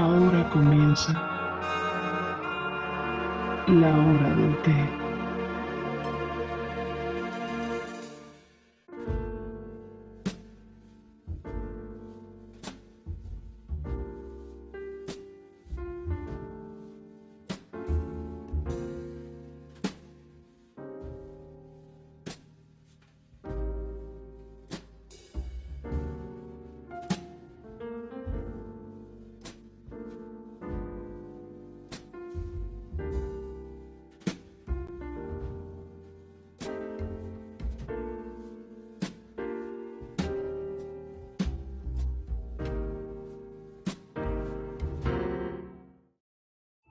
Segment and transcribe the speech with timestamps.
[0.00, 1.12] Ahora comienza
[3.66, 4.99] la hora del té.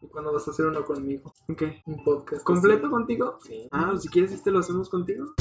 [0.09, 1.35] ¿Y cuándo vas a hacer uno conmigo?
[1.55, 1.83] ¿Qué?
[1.85, 2.43] Un podcast.
[2.43, 2.89] ¿Completo así.
[2.89, 3.37] contigo?
[3.43, 3.69] Sí.
[3.71, 5.35] Ah, si quieres este lo hacemos contigo.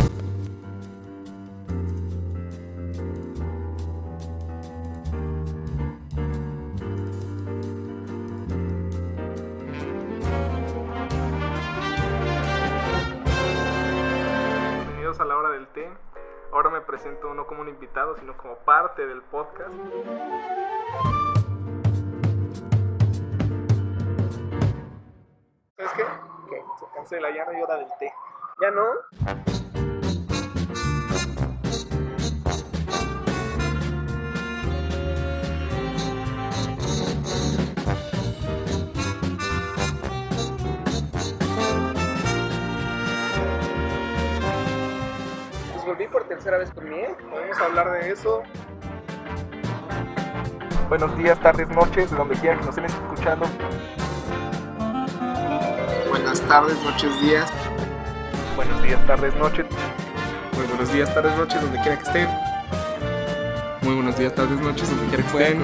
[14.84, 15.88] Bienvenidos a la hora del té.
[16.52, 19.72] Ahora me presento no como un invitado, sino como parte del podcast.
[26.78, 28.12] Se cancela, ya no hay hora del té.
[28.60, 28.84] ¿Ya no?
[45.72, 46.84] Pues volví por tercera vez con.
[47.30, 48.42] Podemos hablar de eso.
[50.88, 53.46] Buenos días, tardes, noches, de donde quiera que nos estén escuchando.
[56.08, 57.50] Buenas tardes, noches, días.
[58.56, 59.66] Buenos días, tardes, noches.
[60.56, 62.28] Muy buenos días, tardes, noches, donde quiera que estén.
[63.82, 65.62] Muy buenos días, tardes, noches, donde quiera que estén.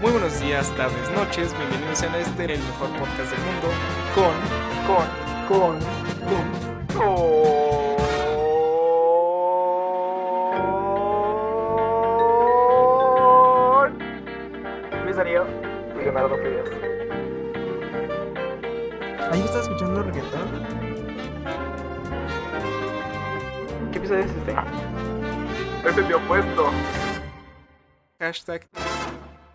[0.00, 1.52] Muy buenos días, tardes, noches.
[1.58, 3.68] Bienvenidos a este, el mejor podcast del mundo.
[4.14, 4.34] Con,
[4.86, 5.06] con,
[5.48, 5.80] con,
[6.28, 6.44] con.
[6.96, 7.82] Con.
[15.04, 15.42] Luis Daniel
[15.98, 17.01] y Leonardo Frías.
[19.30, 20.48] ¿Ahí estás escuchando reggaetón?
[23.90, 24.54] ¿Qué episodio es este?
[25.88, 26.70] Es el de opuesto.
[28.18, 28.68] Hashtag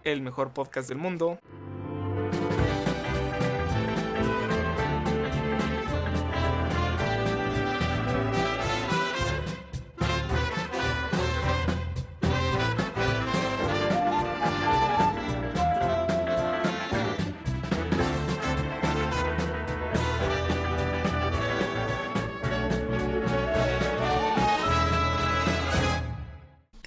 [0.04, 1.40] el mejor podcast del mundo.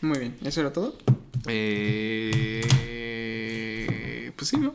[0.03, 0.95] Muy bien, ¿eso era todo?
[1.47, 2.63] Eh...
[4.37, 4.75] Pues sí, ¿no?